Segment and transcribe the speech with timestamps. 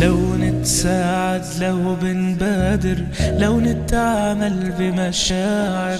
[0.00, 2.96] لو نتساعد لو بنبادر
[3.38, 5.98] لو نتعامل بمشاعر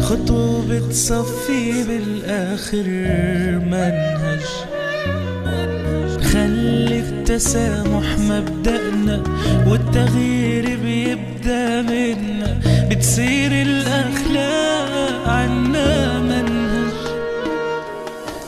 [0.00, 2.86] خطوة بتصفي بالآخر
[3.72, 4.46] منهج.
[6.32, 9.22] خلي التسامح مبدأنا
[9.66, 12.58] والتغيير بيبدأ منا
[12.90, 16.96] بتصير الأخلاق عنا منهج.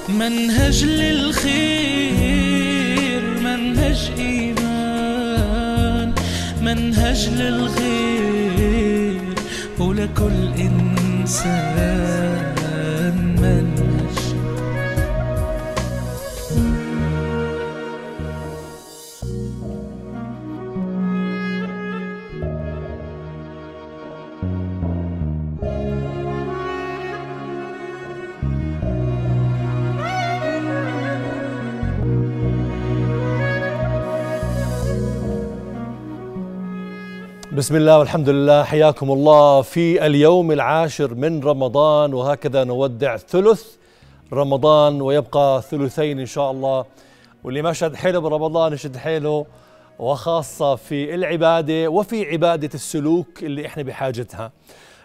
[0.09, 2.28] منهج للخير.
[6.69, 9.21] منهج للغير
[9.79, 11.77] ولكل إنسان
[13.41, 13.98] منهج
[37.69, 43.65] بسم الله والحمد لله حياكم الله في اليوم العاشر من رمضان وهكذا نودع ثلث
[44.33, 46.85] رمضان ويبقى ثلثين إن شاء الله
[47.45, 49.47] واللي ما شد حيله برمضان يشد حيله
[49.99, 54.53] وخاصة في العبادة وفي عبادة السلوك اللي إحنا بحاجتها.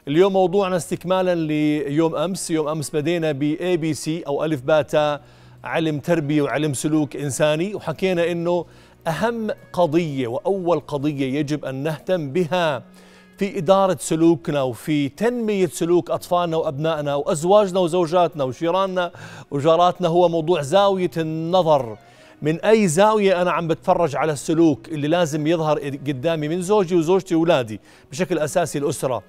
[0.08, 5.22] اليوم موضوعنا استكمالا ليوم أمس، يوم أمس بدينا ب ABC أو ألف باتا
[5.64, 8.66] علم تربية وعلم سلوك إنساني وحكينا إنه
[9.08, 12.84] أهم قضية وأول قضية يجب أن نهتم بها
[13.38, 19.12] في إدارة سلوكنا وفي تنمية سلوك أطفالنا وأبنائنا وأزواجنا وزوجاتنا وجيراننا
[19.52, 21.98] وجاراتنا هو موضوع زاوية النظر.
[22.42, 27.36] من أي زاوية أنا عم بتفرج على السلوك اللي لازم يظهر قدامي من زوجي وزوجتي
[27.36, 27.80] واولادي
[28.12, 29.24] بشكل أساسي الأسرة.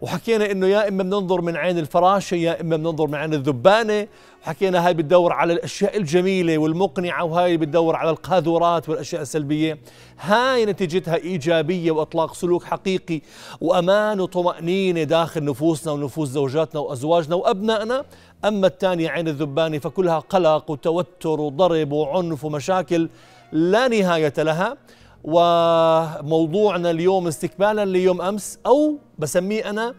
[0.00, 4.06] وحكينا إنه يا إما بننظر من عين الفراشة يا إما بننظر من عين الذبانة.
[4.42, 9.78] وحكينا هاي بتدور على الأشياء الجميلة والمقنعة وهاي بتدور على القاذورات والأشياء السلبية.
[10.20, 13.20] هاي نتيجتها إيجابية وأطلاق سلوك حقيقي
[13.60, 18.04] وأمان وطمأنينة داخل نفوسنا ونفوس زوجاتنا وأزواجنا وأبنائنا.
[18.44, 23.08] أما الثانية عين الذبانة فكلها قلق وتوتر وضرب وعنف ومشاكل
[23.52, 24.76] لا نهاية لها.
[25.26, 29.94] وموضوعنا اليوم استكمالا ليوم أمس أو بسميه أنا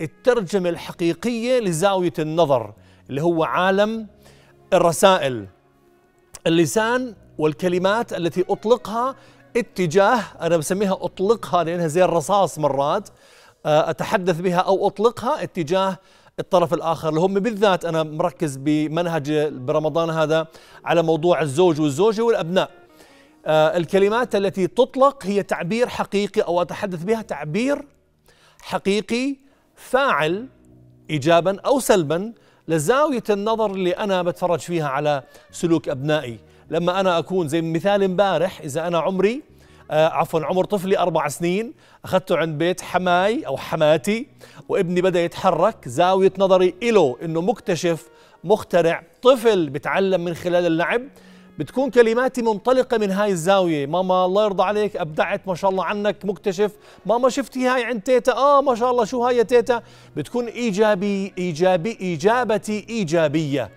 [0.00, 2.74] الترجمة الحقيقية لزاوية النظر
[3.10, 4.06] اللي هو عالم
[4.72, 5.46] الرسائل
[6.46, 9.16] اللسان والكلمات التي أطلقها
[9.56, 13.08] اتجاه أنا بسميها أطلقها لأنها زي الرصاص مرات
[13.66, 15.98] أتحدث بها أو أطلقها اتجاه
[16.40, 20.46] الطرف الآخر اللي هم بالذات أنا مركز بمنهج برمضان هذا
[20.84, 22.70] على موضوع الزوج والزوجة والأبناء.
[22.70, 22.81] آه
[23.46, 27.84] الكلمات التي تطلق هي تعبير حقيقي أو أتحدث بها تعبير
[28.62, 29.36] حقيقي
[29.76, 30.48] فاعل
[31.10, 32.32] ايجابا أو سلبا
[32.68, 36.38] لزاوية النظر اللي أنا بتفرج فيها على سلوك أبنائي.
[36.70, 39.42] لما أنا أكون زي مثال امبارح إذا أنا عمري
[39.90, 41.74] آه عفوا عمر طفلي أربع سنين
[42.04, 44.26] أخذته عند بيت حماي أو حماتي
[44.68, 48.08] وابني بدأ يتحرك زاوية نظري له إنه مكتشف
[48.44, 51.02] مخترع طفل بتعلم من خلال اللعب
[51.58, 53.86] بتكون كلماتي منطلقة من هاي الزاوية.
[53.86, 56.72] ماما الله يرضى عليك أبدعت ما شاء الله عنك مكتشف.
[57.06, 59.04] ماما شفتي هاي عند تيتا؟ آه ما شاء الله.
[59.04, 59.82] شو هاي يا تيتا؟
[60.16, 63.70] بتكون إيجابي إيجابي إجابتي إيجابية.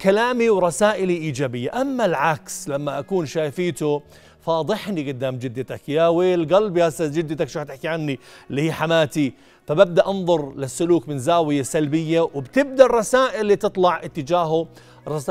[0.00, 1.80] كلامي ورسائلي إيجابية.
[1.80, 4.02] أما العكس لما أكون شايفيته
[4.40, 5.88] فاضحني قدام جدتك.
[5.88, 8.18] يا ويل قلب يا أستاذ جدتك شو حتحكي عني؟
[8.50, 9.32] اللي هي حماتي.
[9.66, 14.66] فببدأ أنظر للسلوك من زاوية سلبية وبتبدأ الرسائل اللي تطلع اتجاهه.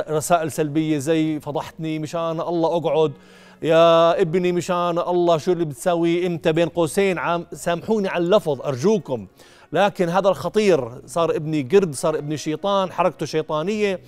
[0.10, 3.14] رسائل سلبية زي فضحتني مشان الله أقعد.
[3.62, 9.28] يا ابني مشان الله شو اللي بتسوي إمتى بين قوسين؟ عم سامحوني على اللفظ أرجوكم.
[9.72, 14.00] لكن هذا الخطير صار ابني قرد صار ابني شيطان حركته شيطانية.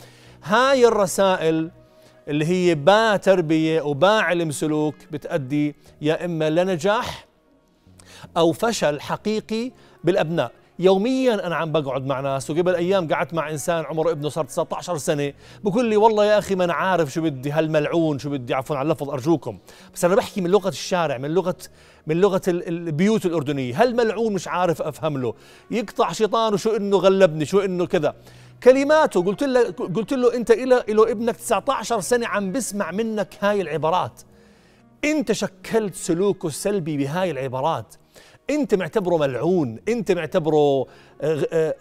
[0.44, 1.72] هاي الرسائل
[2.28, 7.26] اللي هي با تربية وبا علم سلوك بتأدي يا إما لنجاح
[8.38, 9.72] أو فشل حقيقي
[10.04, 10.52] بالأبناء.
[10.80, 14.98] يوميا أنا عم بقعد مع ناس وقبل أيام قعدت مع إنسان عمره ابنه صار 19
[14.98, 15.34] سنة.
[15.64, 18.86] بقول لي والله يا أخي ما أنا عارف شو بدي هالملعون شو بدي عفوا على
[18.86, 19.58] اللفظ أرجوكم.
[19.94, 21.56] بس أنا بحكي من لغة الشارع من لغة
[22.08, 23.82] من لغة البيوت الأردنية.
[23.82, 25.34] هالملعون مش عارف أفهم له.
[25.72, 28.16] يقطع شيطان وشو إنه غلبني شو إنه كذا.
[28.64, 33.62] كلماته قلت له قلت له أنت إلى إلى ابنك 19 سنة عم بسمع منك هاي
[33.62, 34.22] العبارات.
[35.04, 37.96] أنت شكلت سلوكه السلبي بهاي العبارات.
[38.50, 40.86] انت معتبره ملعون انت معتبره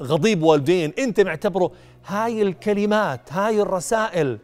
[0.02, 1.70] غضيب والدين انت معتبره.
[2.06, 4.38] هاي الكلمات هاي الرسائل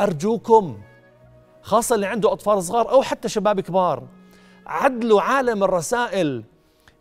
[0.00, 0.78] أرجوكم
[1.62, 4.02] خاصة اللي عنده أطفال صغار أو حتى شباب كبار
[4.66, 6.42] عدلوا عالم الرسائل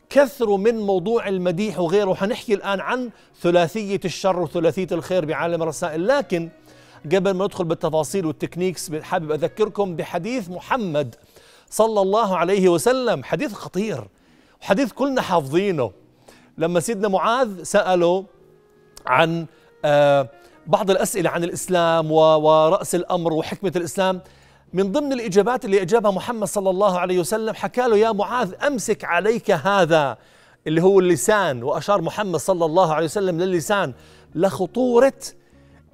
[0.09, 2.13] كثروا من موضوع المديح وغيره.
[2.13, 3.09] حنحكي الآن عن
[3.41, 6.07] ثلاثية الشر وثلاثية الخير بعالم الرسائل.
[6.07, 6.49] لكن
[7.05, 11.15] قبل ما ندخل بالتفاصيل والتكنيكس حابب أذكركم بحديث محمد
[11.69, 13.23] صلى الله عليه وسلم.
[13.23, 14.07] حديث خطير.
[14.61, 15.91] وحديث كلنا حافظينه.
[16.57, 18.25] لما سيدنا معاذ سأله
[19.07, 19.45] عن
[19.85, 20.29] آه،
[20.67, 24.21] بعض الأسئلة عن الإسلام ورأس الأمر وحكمة الإسلام
[24.73, 29.03] من ضمن الإجابات اللي أجابها محمد صلى الله عليه وسلم حكى له يا معاذ أمسك
[29.03, 30.17] عليك هذا.
[30.67, 33.93] اللي هو اللسان وأشار محمد صلى الله عليه وسلم للسان
[34.35, 35.13] لخطورة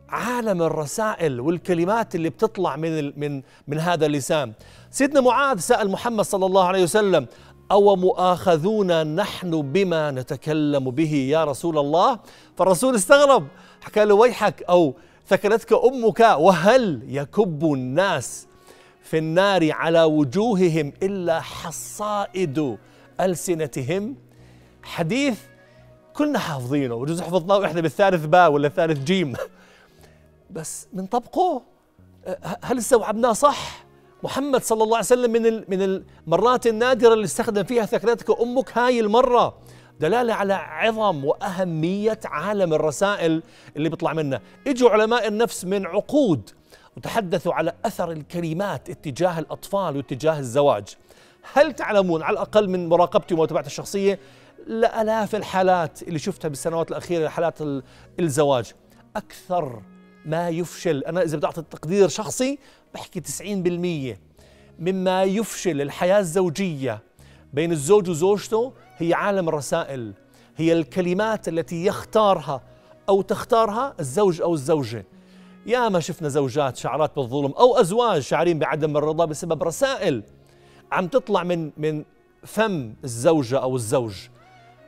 [0.10, 4.54] عالم الرسائل والكلمات اللي بتطلع من من من هذا اللسان.
[4.92, 7.28] سيدنا معاذ سأل محمد صلى الله عليه وسلم
[7.72, 12.20] أو مؤاخذون نحن بما نتكلم به يا رسول الله.
[12.58, 13.48] فالرسول استغرب
[13.82, 14.94] حكى له ويحك؟ أو
[15.28, 18.48] ثكلتك أمك وهل يكب الناس
[19.04, 22.78] في النار على وجوههم إلا حصائد
[23.22, 24.16] ألسنتهم؟
[24.84, 25.40] حديث
[26.14, 29.34] كلنا حافظينه وجزء حفظناه إحنا بالثالث باء ولا الثالث جيم.
[30.50, 31.62] بس من طبقه
[32.64, 33.86] هل استوعبناه صح؟
[34.24, 35.82] محمد صلى الله عليه وسلم من من
[36.28, 39.58] المرات النادرة اللي استخدم فيها ثكلتك أمك هاي المرة.
[40.00, 43.44] دلالة على عظم وأهمية عالم الرسائل
[43.76, 46.50] اللي بيطلع منه، إجوا علماء النفس من عقود
[46.98, 50.84] وتحدثوا على أثر الكلمات اتجاه الأطفال واتجاه الزواج.
[51.54, 54.20] هل تعلمون على الأقل من مراقبتي ومتابعتي الشخصية
[54.68, 57.84] لآلاف الحالات اللي شفتها بالسنوات الأخيرة حالات ال-
[58.20, 58.74] الزواج.
[59.16, 59.82] أكثر
[60.26, 61.04] ما يفشل.
[61.04, 62.60] أنا إذا بدي أعطي تقدير شخصي
[62.94, 63.22] بحكي
[64.16, 64.18] 90%
[64.80, 67.04] مما يفشل الحياة الزوجية
[67.54, 70.14] بين الزوج وزوجته هي عالم الرسائل
[70.58, 72.62] هي الكلمات التي يختارها
[73.10, 75.06] أو تختارها الزوج أو الزوجة.
[75.66, 80.24] يا ما شفنا زوجات شعرات بالظلم أو أزواج شاعرين بعدم الرضا بسبب رسائل
[80.92, 82.04] عم تطلع من من
[82.44, 84.14] فم الزوجة أو الزوج.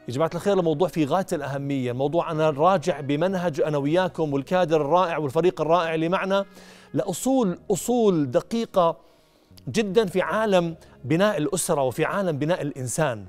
[0.08, 5.18] يا جماعة الخير الموضوع في غاية الأهمية الموضوع أنا راجع بمنهج أنا وياكم والكادر الرائع
[5.18, 6.46] والفريق الرائع اللي معنا
[6.94, 8.98] لأصول أصول دقيقة
[9.70, 13.26] جدا في عالم بناء الأسرة وفي عالم بناء الإنسان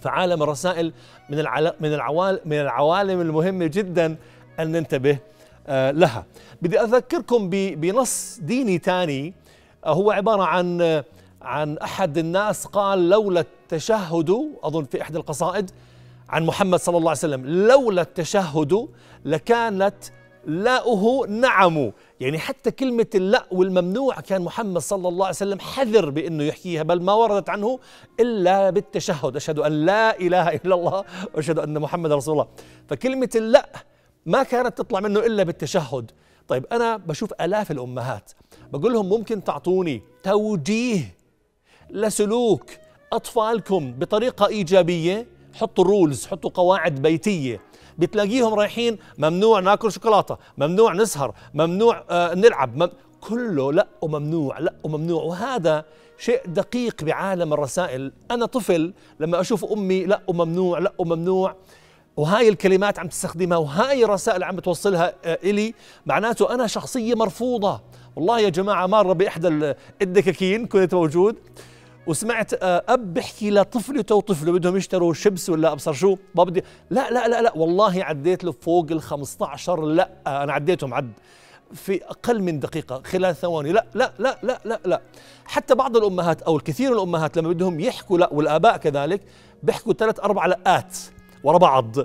[0.00, 0.92] فعالم الرسائل
[1.30, 1.36] من.
[1.80, 4.16] من العوالم من العوالم المهمة جدا
[4.60, 5.18] أن ننتبه
[5.66, 6.26] آه، لها
[6.62, 7.50] بدي أذكركم.
[7.50, 9.34] بنص ديني ثاني
[9.84, 11.04] هو عبارة عن آه،
[11.42, 14.30] عن أحد الناس قال لولا التشهد
[14.62, 15.70] أظن في إحدى القصائد
[16.34, 17.46] عن محمد صلى الله عليه وسلم.
[17.46, 18.88] لولا التشهد
[19.24, 19.94] لكانت
[20.46, 21.92] لاؤه نعم.
[22.20, 27.02] يعني حتى كلمة اللا والممنوع كان محمد صلى الله عليه وسلم حذر بأنه يحكيها بل
[27.02, 27.78] ما وردت عنه
[28.20, 29.36] إلا بالتشهد.
[29.36, 31.04] أشهد أن لا إله إلا الله
[31.34, 32.48] وأشهد أن محمد رسول الله.
[32.88, 33.68] فكلمة اللا
[34.26, 36.10] ما كانت تطلع منه إلا بالتشهد.
[36.48, 38.32] طيب أنا بشوف آلاف الأمهات
[38.72, 41.16] بقول لهم ممكن تعطوني توجيه
[41.90, 42.70] لسلوك
[43.12, 47.60] أطفالكم بطريقة إيجابية؟ حطوا رولز حطوا قواعد بيتية.
[47.98, 52.90] بتلاقيهم رايحين ممنوع ناكل شوكولاتة ممنوع نسهر ممنوع آه نلعب مم
[53.20, 55.22] كله لا وممنوع لا وممنوع.
[55.22, 55.84] وهذا
[56.18, 58.12] شيء دقيق بعالم الرسائل.
[58.30, 61.56] أنا طفل لما أشوف أمي لا وممنوع لا وممنوع.
[62.16, 65.74] وهاي الكلمات عم تستخدمها وهاي الرسائل عم بتوصلها آه، إلي.
[66.06, 67.80] معناته أنا شخصية مرفوضة.
[68.16, 71.36] والله يا جماعة مرة بإحدى ال- الدكاكين كنت موجود.
[72.06, 76.64] وسمعت آه، أب بحكي لطفلته وطفله بدهم يشتروا شيبس ولا أبصر شو ما بدي.
[76.90, 81.12] لا لا لا لا والله عديت له فوق ال 15 لا أنا عديتهم عد
[81.74, 83.72] في أقل من دقيقة خلال ثواني.
[83.72, 85.00] لا لا لا لا لا لا.
[85.44, 89.20] حتى بعض الأمهات أو الكثير من الأمهات لما بدهم يحكوا لا والآباء كذلك
[89.62, 90.96] بيحكوا ثلاث أربع لقات
[91.44, 91.96] ورا بعض.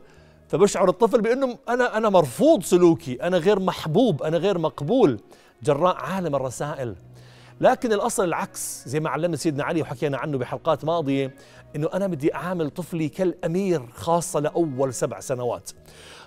[0.48, 5.20] فبشعر الطفل بأنه أنا أنا مرفوض سلوكي أنا غير محبوب أنا غير مقبول.
[5.64, 6.96] جراء عالم الرسائل.
[7.62, 11.36] لكن الأصل العكس زي ما علمنا سيدنا علي وحكينا عنه بحلقات ماضية
[11.76, 15.72] إنه أنا بدي أعامل طفلي كالأمير خاصة لأول سبع سنوات.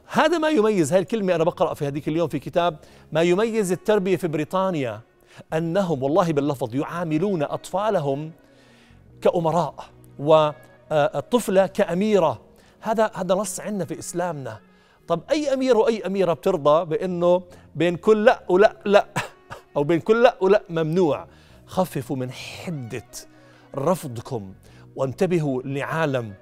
[0.06, 2.78] هذا ما يميز هاي الكلمة أنا بقرأ في هذيك اليوم في كتاب
[3.12, 5.00] ما يميز التربية في بريطانيا
[5.52, 8.32] أنهم والله باللفظ يعاملون أطفالهم
[9.20, 9.74] كأمراء
[10.18, 12.40] والطفله كأميرة.
[12.80, 14.60] هذا هذا نص عندنا في إسلامنا.
[15.08, 17.42] طب أي أمير وأي أميرة بترضى بإنه
[17.74, 19.06] بين كل لا ولا لا؟
[19.76, 21.26] أو بين كل لا ولا ممنوع.
[21.66, 23.06] خففوا من حدة
[23.76, 24.54] رفضكم
[24.96, 26.34] وانتبهوا لعالم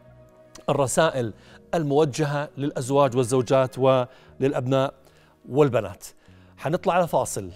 [0.69, 1.33] الرسائل
[1.75, 4.95] الموجهة للأزواج والزوجات وللأبناء
[5.49, 6.07] والبنات.
[6.57, 7.51] حنطلع على فاصل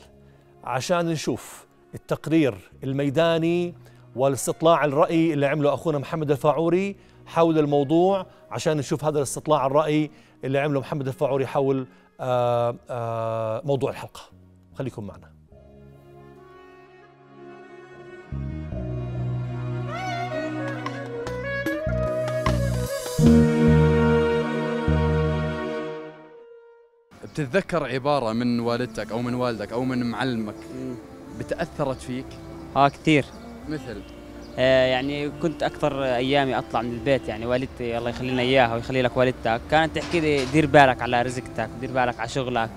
[0.65, 3.75] عشان نشوف التقرير الميداني
[4.17, 10.11] والاستطلاع الرأي اللي عمله أخونا محمد الفاعوري حول الموضوع عشان نشوف هذا الاستطلاع الرأي
[10.45, 11.87] اللي عمله محمد الفاعوري حول
[12.21, 14.21] آآ آآ موضوع الحلقة.
[14.75, 15.34] خليكم معنا.
[27.35, 30.55] بتتذكر عبارة من والدتك أو من والدك أو من معلمك
[31.39, 32.27] بتأثرت فيك؟
[32.77, 33.25] آه كثير.
[33.69, 34.03] مثل؟
[34.59, 39.03] آه، يعني كنت أكثر أيامي أطلع من البيت يعني والدتي الله يخلي لنا إياها ويخلي
[39.03, 39.61] لك والدتك.
[39.71, 42.71] كانت تحكي لي دير بالك على رزقتك دير بالك على شغلك.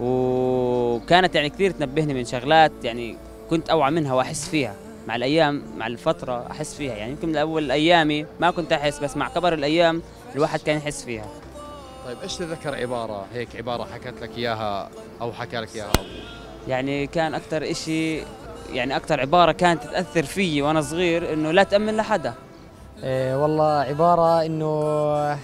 [0.00, 3.16] وكانت يعني كثير تنبهني من شغلات يعني
[3.50, 4.74] كنت أوعى منها وأحس فيها.
[5.08, 6.94] مع الأيام مع الفترة أحس فيها.
[6.94, 10.02] يعني يمكن من اول أيامي ما كنت أحس بس مع كبر الأيام
[10.34, 11.26] الواحد كان يحس فيها.
[12.06, 14.90] طيب إيش تذكر عبارة هيك عبارة حكت لك إياها
[15.20, 16.06] أو حكى لك إياها؟ أبوك
[16.68, 18.22] يعني كان أكثر إشي
[18.72, 22.34] يعني أكثر عبارة كانت تاثر فيي وأنا صغير إنه لا تأمن لحدا.
[23.02, 25.38] إيه والله عبارة إنه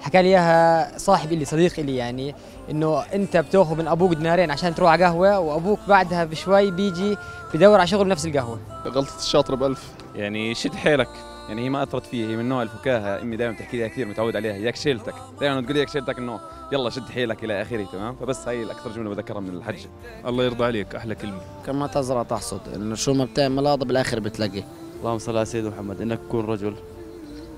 [0.00, 2.34] حكى لي إياها صاحب لي صديق لي يعني.
[2.70, 7.16] إنه أنت بتأخذ من أبوك دينارين عشان تروح على قهوة وأبوك بعدها بشوي بيجي
[7.54, 8.58] بدور على شغل بنفس القهوة.
[8.86, 9.90] غلطة الشاطر بألف.
[10.14, 11.08] يعني شد حيلك.
[11.48, 13.22] يعني هي ما أثرت فيه هي من نوع الفكاهة.
[13.22, 14.56] أمي دائما تحكي لي كثير متعود عليها.
[14.56, 15.14] ياك شيلتك.
[15.40, 16.40] دائما تقول لي ياك شيلتك إنه
[16.72, 19.86] يلا شد حيلك إلى آخره تمام؟ فبس هاي الأكثر جملة بذكرها من الحج.
[20.26, 21.40] الله يرضى عليك أحلى كلمة.
[21.66, 22.60] كما تزرع تحصد.
[22.74, 24.62] إنه شو ما بتعمل هذا بالآخر بتلاقي
[25.00, 26.00] اللهم صل على سيدنا محمد.
[26.00, 26.74] إنك تكون رجل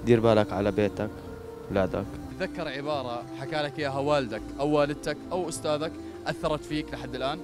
[0.05, 1.11] دير بالك على بيتك
[1.71, 2.05] اولادك
[2.47, 5.93] تذكر عبارة حكى لك إياها والدك أو والدتك أو أستاذك
[6.27, 7.39] أثرت فيك لحد الآن؟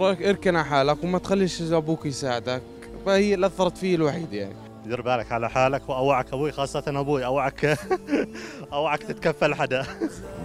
[0.00, 2.62] إركن على حالك وما تخليش أبوك يساعدك
[3.06, 4.54] فهي اللي أثرت فيه الوحيد يعني.
[4.84, 7.78] دير بالك على حالك وأوعك أبوي خاصة أبوي أوعك
[8.72, 9.86] أوعك تتكفل حدا.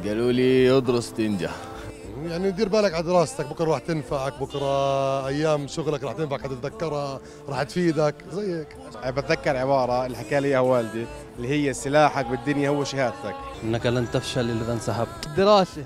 [0.06, 1.52] قالوا لي ادرس تنجح.
[2.28, 7.20] يعني دير بالك على دراستك بكرة راح تنفعك بكرة أيام شغلك راح تنفعك حتتذكرها
[7.50, 8.68] راح تفيدك زي هيك
[9.14, 11.06] بتذكر عبارة اللي حكى لي اياها والدي
[11.38, 13.36] اللي هي سلاحك بالدنيا هو شهادتك.
[13.64, 15.26] إنك لن تفشل إذا انسحبت.
[15.28, 15.84] الدراسة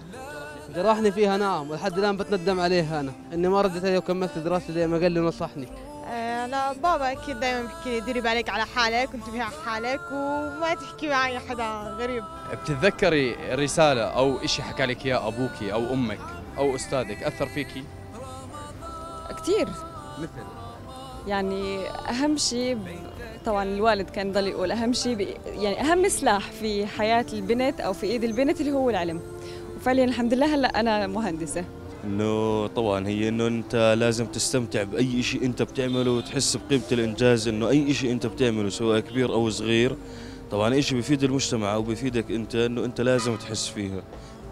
[0.76, 3.12] جرحني فيها نعم ولحد الآن بتندم عليها أنا.
[3.34, 5.91] إني ما رديت عليه وكملت دراستي زي ما قال لي نصحني آه،
[6.48, 11.10] لا بابا أكيد دائما بحكي لي ديري بالك على حالك وانتبهي على حالك وما تحكي
[11.10, 12.24] معي حدا غريب.
[12.54, 16.20] بتتذكري رسالة أو شيء حكى لك إياه أبوك أو أمك
[16.58, 17.84] أو أستاذك؟ أثر فيكي؟
[19.42, 19.68] كثير
[20.20, 20.46] مثل؟
[21.28, 22.78] يعني أهم شيء
[23.46, 27.94] طبعا الوالد كان يضل يقول أهم شيء ب- يعني أهم سلاح في حياة البنت أو
[27.94, 29.22] في إيد البنت اللي هو العلم.
[29.78, 31.66] وفعليا الحمد لله هلأ أنا مهندسة.
[32.04, 37.70] إنه طبعا هي إنه أنت لازم تستمتع بأي شيء أنت بتعمله وتحس بقيمة الإنجاز إنه
[37.70, 39.96] أي شيء أنت بتعمله سواء كبير أو صغير
[40.52, 44.02] طبعا شيء بيفيد المجتمع وبيفيدك أنت إنه أنت لازم تحس فيها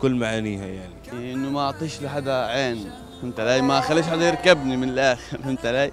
[0.01, 1.34] كل معانيها يعني.
[1.34, 2.91] إنه ما أعطيش لحدا عين
[3.22, 5.91] فهمت علي؟ ما اخليش حدا يركبني من الآخر فهمت علي؟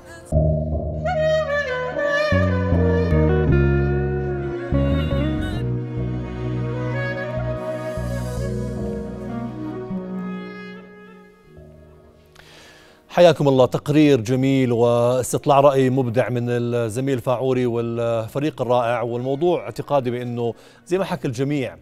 [13.17, 13.67] حياكم الله.
[13.67, 19.03] تقرير جميل واستطلاع رأي مبدع من الزميل فاعوري والفريق الرائع.
[19.03, 20.55] والموضوع اعتقادي بأنه
[20.87, 21.77] زي ما حكى الجميع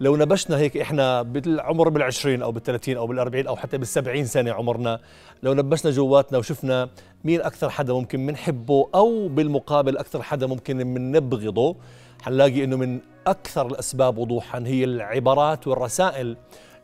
[0.00, 5.00] لو نبشنا هيك إحنا بالعمر بالعشرين أو بالثلاثين أو بالأربعين أو حتى بالسبعين سنة عمرنا
[5.42, 6.88] لو نبشنا جواتنا وشفنا
[7.24, 11.76] مين أكثر حدا ممكن منحبه أو بالمقابل أكثر حدا ممكن من نبغضه
[12.22, 16.36] حنلاقي إنه من أكثر الأسباب وضوحا هي العبارات والرسائل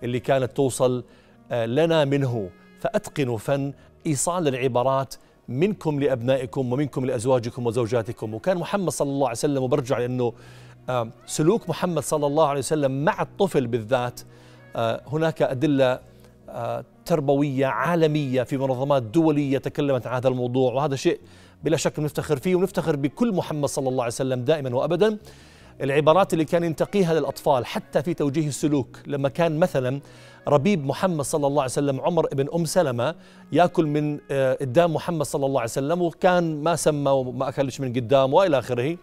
[0.02, 1.04] اللي كانت توصل
[1.52, 2.50] آه، لنا منه.
[2.80, 3.72] فأتقنوا فن
[4.06, 5.14] إيصال العبارات
[5.49, 8.34] منكم لأبنائكم ومنكم لأزواجكم وزوجاتكم.
[8.34, 10.32] وكان محمد صلى الله عليه وسلم وبرجع لأنه
[10.88, 14.20] آه، سلوك محمد صلى الله عليه وسلم مع الطفل بالذات
[14.76, 16.00] آه، هناك أدلة
[16.49, 21.20] آه، تربوية عالمية في منظمات دولية تكلمت عن هذا الموضوع وهذا شيء
[21.64, 25.18] بلا شك نفتخر فيه ونفتخر بكل محمد صلى الله عليه وسلم دائما وابدا.
[25.80, 30.00] العبارات اللي كان ينتقيها للأطفال حتى في توجيه السلوك لما كان مثلا
[30.49, 33.14] ربيب محمد صلى الله عليه وسلم عمر بن أم سلمة
[33.52, 37.92] يأكل من آه، قدام محمد صلى الله عليه وسلم وكان ما سمى وما أكلش من
[37.92, 38.96] قدام وإلى آخره.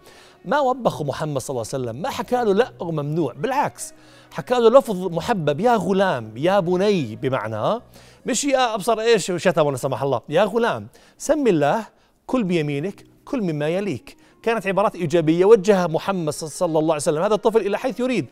[0.44, 3.92] ما وبخوا محمد صلى الله عليه وسلم ما حكى له لا ممنوع بالعكس
[4.30, 7.80] حكى له لفظ محبب يا غلام يا بني بمعنى
[8.26, 11.86] مش يا أبصر إيش شتم لا سمح الله يا غلام سم الله
[12.26, 14.16] كل بيمينك كل مما يليك.
[14.48, 15.44] كانت عبارات إيجابية.
[15.44, 18.26] وجهها محمد صلى الله عليه وسلم هذا الطفل إلى حيث يريد.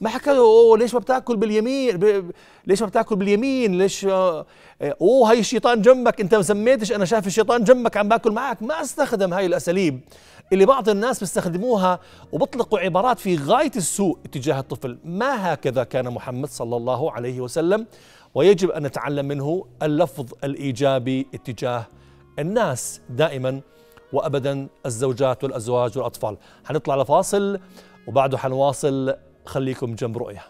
[0.00, 2.32] ما حكى له أوه ليش ما بتأكل باليمين؟ ب...
[2.66, 4.46] ليش ما بتأكل باليمين؟ ليش آه،
[4.82, 6.20] أوه هاي الشيطان جنبك.
[6.20, 8.62] أنت ما سميتش؟ أنا شايف الشيطان جنبك عم باكل معك.
[8.62, 10.00] ما استخدم هاي الأساليب
[10.52, 12.00] اللي بعض الناس بيستخدموها
[12.32, 14.98] وبيطلقوا عبارات في غاية السوء تجاه الطفل.
[15.04, 17.86] ما هكذا كان محمد صلى الله عليه وسلم.
[18.34, 21.86] ويجب أن نتعلم منه اللفظ الإيجابي اتجاه
[22.38, 23.00] الناس.
[23.10, 23.60] دائما
[24.12, 26.36] وابدا الزوجات والأزواج والأطفال.
[26.64, 27.60] حنطلع لفاصل
[28.06, 29.14] وبعده حنواصل.
[29.46, 30.42] خليكم جنب رؤية.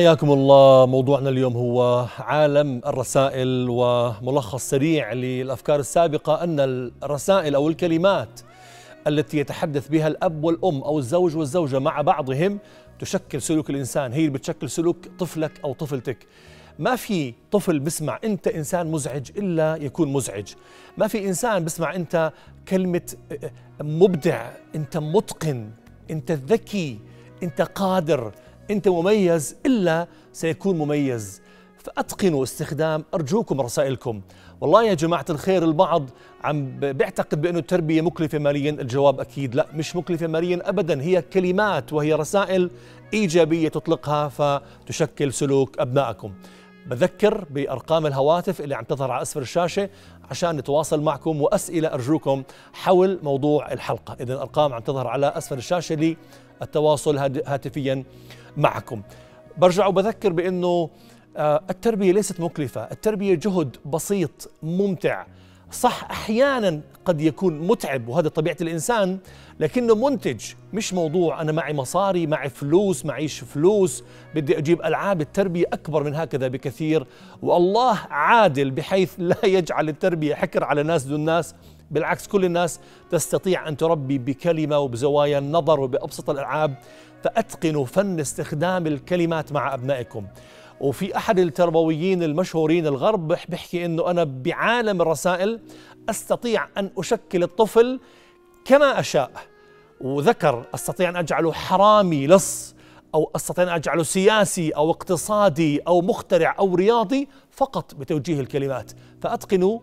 [0.00, 0.86] حياكم الله.
[0.86, 6.60] موضوعنا اليوم هو عالم الرسائل وملخص سريع للأفكار السابقة أن
[7.02, 8.40] الرسائل أو الكلمات
[9.06, 12.58] التي يتحدث بها الأب والأم أو الزوج والزوجة مع بعضهم
[12.98, 14.12] تشكل سلوك الإنسان.
[14.12, 16.26] هي اللي بتشكل سلوك طفلك أو طفلتك.
[16.78, 20.48] ما في طفل بسمع أنت إنسان مزعج إلا يكون مزعج.
[20.98, 22.32] ما في إنسان بسمع أنت
[22.68, 23.14] كلمة
[23.80, 25.70] مبدع أنت متقن
[26.10, 26.98] أنت ذكي
[27.42, 28.32] أنت قادر.
[28.70, 31.42] انت مميز إلا سيكون مميز.
[31.78, 34.20] فأتقنوا استخدام أرجوكم رسائلكم.
[34.60, 36.10] والله يا جماعة الخير البعض
[36.44, 38.70] عم بيعتقد بأنه التربية مكلفة ماليا.
[38.70, 41.02] الجواب أكيد لا مش مكلفة ماليا ابدا.
[41.02, 42.70] هي كلمات وهي رسائل
[43.14, 46.32] إيجابية تطلقها فتشكل سلوك أبنائكم.
[46.90, 49.90] بذكر بأرقام الهواتف اللي عم تظهر على أسفل الشاشة
[50.30, 52.42] عشان نتواصل معكم وأسئلة أرجوكم
[52.72, 54.16] حول موضوع الحلقة.
[54.20, 56.16] اذا الارقام عم تظهر على أسفل الشاشة
[56.60, 58.04] للتواصل هاتفيا
[58.56, 59.02] معكم.
[59.58, 60.90] برجع وبذكر بأنه
[61.36, 62.80] آه، التربية ليست مكلفة.
[62.80, 65.24] التربية جهد بسيط ممتع.
[65.70, 69.18] صح أحيانا قد يكون متعب وهذا طبيعة الإنسان
[69.60, 70.40] لكنه منتج
[70.72, 76.14] مش موضوع أنا معي مصاري معي فلوس معيش فلوس بدي أجيب ألعاب التربية أكبر من
[76.14, 77.06] هكذا بكثير.
[77.42, 81.54] والله عادل بحيث لا يجعل التربية حكر على ناس دون ناس.
[81.90, 86.74] بالعكس كل الناس تستطيع أن تربي بكلمة وبزوايا النظر وبأبسط الألعاب.
[87.24, 90.26] فأتقنوا فن استخدام الكلمات مع أبنائكم.
[90.80, 95.60] وفي أحد التربويين المشهورين الغرب بيحكي إنه أنا بعالم الرسائل
[96.10, 98.00] أستطيع أن أشكل الطفل
[98.64, 99.30] كما أشاء.
[100.00, 102.74] وذكر أستطيع أن أجعله حرامي لص
[103.14, 108.92] أو أستطيع أن أجعله سياسي أو اقتصادي أو مخترع أو رياضي فقط بتوجيه الكلمات.
[109.20, 109.78] فأتقنوا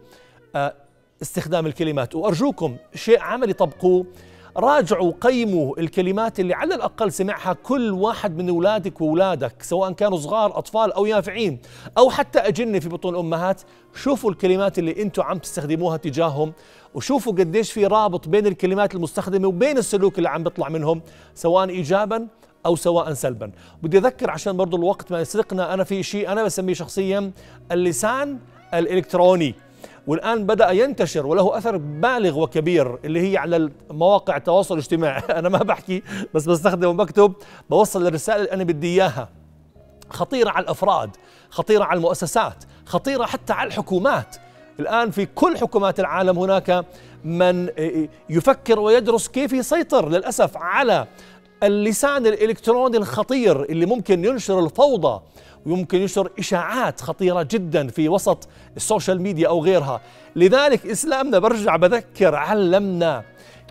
[0.55, 0.73] آه،
[1.21, 2.15] استخدام الكلمات.
[2.15, 4.05] وأرجوكم شيء عملي طبقوه.
[4.57, 10.57] راجعوا قيموا الكلمات اللي على الأقل سمعها كل واحد من أولادك وأولادك سواء كانوا صغار
[10.57, 11.59] أطفال أو يافعين
[11.97, 13.61] أو حتى أجنة في بطون أمهات
[13.95, 16.53] شوفوا الكلمات اللي أنتم عم تستخدموها تجاههم
[16.93, 21.01] وشوفوا قديش في رابط بين الكلمات المستخدمة وبين السلوك اللي عم بيطلع منهم
[21.35, 22.27] سواء إيجابا
[22.65, 23.51] أو سواء سلبا.
[23.83, 27.31] بدي أذكر عشان برضو الوقت ما يسرقنا أنا في شيء أنا بسميه شخصيا
[27.71, 28.39] اللسان
[28.73, 29.55] الإلكتروني.
[30.07, 35.21] والآن بدأ ينتشر وله أثر بالغ وكبير اللي هي على مواقع التواصل الاجتماعي.
[35.39, 37.33] أنا ما بحكي بس بستخدم وبكتب
[37.69, 39.29] بوصل الرسالة اللي أنا بدي إياها.
[40.09, 41.09] خطيرة على الأفراد
[41.49, 44.35] خطيرة على المؤسسات خطيرة حتى على الحكومات.
[44.79, 46.85] الآن في كل حكومات العالم هناك
[47.23, 47.69] من
[48.29, 51.07] يفكر ويدرس كيف يسيطر للأسف على
[51.63, 55.21] اللسان الإلكتروني الخطير اللي ممكن ينشر الفوضى
[55.65, 60.01] ويمكن ينشر إشاعات خطيرة جدا في وسط السوشيال ميديا أو غيرها.
[60.35, 63.23] لذلك إسلامنا برجع بذكر علمنا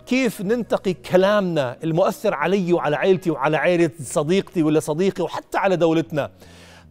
[0.07, 6.31] كيف ننتقي كلامنا المؤثر علي وعلى عائلتي وعلى عائلة صديقتي ولا صديقي وحتى على دولتنا.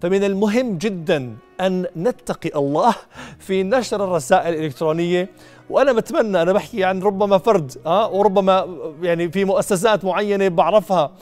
[0.03, 2.95] فمن المهم جدا أن نتقي الله
[3.39, 5.29] في نشر الرسائل الإلكترونية
[5.71, 11.13] وأنا بتمنى أنا بحكي عن ربما فرد أه وربما يعني في مؤسسات معينة بعرفها.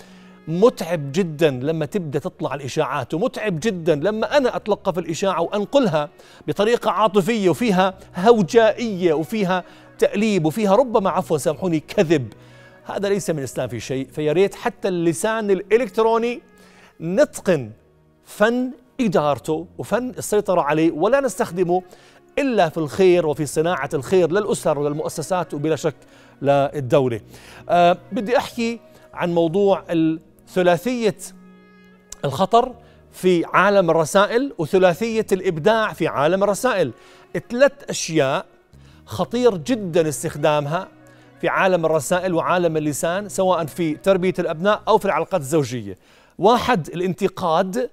[0.48, 6.08] متعب جدا لما تبدأ تطلع الإشاعات ومتعب جدا لما أنا أتلقف الإشاعة وأنقلها
[6.48, 9.64] بطريقة عاطفية وفيها هوجائية وفيها
[9.98, 12.32] تأليب وفيها ربما عفوا سامحوني كذب.
[12.84, 14.08] هذا ليس من الإسلام في شيء.
[14.12, 16.42] فيا ريت حتى اللسان الإلكتروني
[17.00, 17.70] نتقن
[18.24, 21.82] فن إدارته وفن السيطرة عليه ولا نستخدمه
[22.38, 25.94] إلا في الخير وفي صناعة الخير للأسر وللمؤسسات وبلا شك
[26.42, 27.20] للدولة.
[27.68, 28.80] أه بدي أحكي
[29.14, 29.84] عن موضوع
[30.48, 31.16] ثلاثيه
[32.24, 32.74] الخطر
[33.12, 36.92] في عالم الرسائل وثلاثية الإبداع في عالم الرسائل.
[37.50, 38.46] ثلاث أشياء
[39.06, 40.88] خطير جدا استخدامها
[41.40, 45.98] في عالم الرسائل وعالم اللسان سواء في تربية الأبناء أو في العلاقات الزوجية.
[46.38, 47.90] واحد الانتقاد.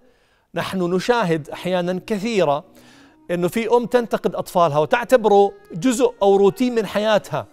[0.55, 2.63] نحن نشاهد أحيانا كثيرة
[3.31, 7.45] إنه في أم تنتقد أطفالها وتعتبره جزء أو روتين من حياتها.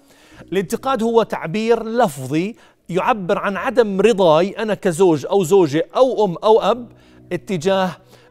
[0.53, 2.57] الانتقاد هو تعبير لفظي
[2.89, 6.89] يعبر عن عدم رضاي أنا كزوج أو زوجة أو أم أو أب
[7.33, 7.91] اتجاه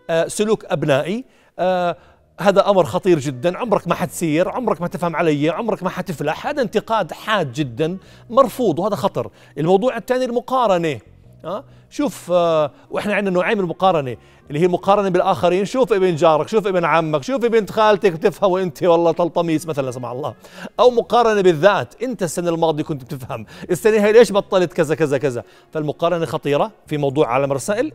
[0.09, 1.25] آه، سلوك أبنائي.
[1.59, 1.97] آه،
[2.39, 3.57] هذا أمر خطير جدا.
[3.57, 6.47] عمرك ما حتسير عمرك ما تفهم علي عمرك ما حتفلح.
[6.47, 7.97] هذا انتقاد حاد جدا
[8.29, 9.31] مرفوض وهذا خطر.
[9.57, 10.99] الموضوع الثاني المقارنة.
[11.45, 14.17] ها شوف آه وإحنا عندنا نوعين من المقارنة
[14.49, 18.83] اللي هي مقارنة بالآخرين شوف ابن جارك شوف ابن عمك شوف بنت خالتك تفهم وانت
[18.83, 20.35] والله طلطميس مثلا لا سمح الله.
[20.79, 25.43] أو مقارنة بالذات أنت السنة الماضية كنت بتفهم السنة هي ليش بطلت كذا كذا كذا؟
[25.71, 27.91] فالمقارنة خطيرة في موضوع عالم الرسائل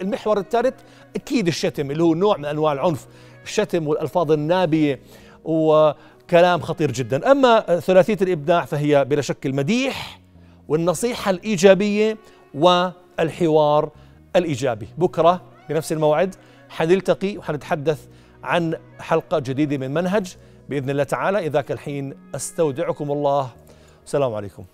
[0.00, 0.74] المحور الثالث
[1.16, 3.06] أكيد الشتم اللي هو نوع من أنواع العنف
[3.44, 5.00] الشتم والألفاظ النابية
[5.44, 7.32] وكلام خطير جدا.
[7.32, 10.20] أما ثلاثية الإبداع فهي بلا شك المديح
[10.68, 12.16] والنصيحة الإيجابية
[13.18, 13.90] والحوار
[14.36, 14.88] الإيجابي.
[14.98, 16.34] بكرة بنفس الموعد
[16.68, 18.06] حنلتقي وحنتحدث
[18.42, 20.36] عن حلقة جديدة من منهج
[20.68, 21.38] بإذن الله تعالى.
[21.38, 23.50] اذا الحين أستودعكم الله.
[24.04, 24.64] السلام عليكم.